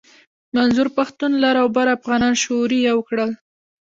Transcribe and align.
منظور 0.55 0.87
پښتون 0.97 1.31
لر 1.43 1.55
او 1.63 1.67
بر 1.75 1.87
افغانان 1.97 2.33
شعوري 2.43 2.79
يو 2.89 2.99
کړل. 3.07 3.31